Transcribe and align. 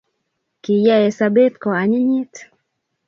Kiyae 0.63 1.07
sobet 1.17 1.53
koanyinyit 1.61 2.33